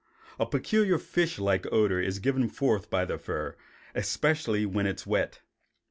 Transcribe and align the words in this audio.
A 0.39 0.47
peculiar 0.47 0.97
fish 0.97 1.37
like 1.37 1.71
odor 1.71 2.01
is 2.01 2.17
given 2.17 2.49
forth 2.49 2.89
by 2.89 3.05
the 3.05 3.19
fur, 3.19 3.55
especially 3.93 4.65
when 4.65 4.87
it 4.87 5.01
is 5.01 5.05
wet. 5.05 5.41